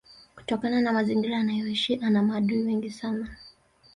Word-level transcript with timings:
kutokana 0.35 0.81
na 0.81 0.93
mazingira 0.93 1.37
anayoishi 1.37 1.99
ana 2.03 2.23
maadui 2.23 2.63
wengi 2.63 2.89
sana 2.89 3.37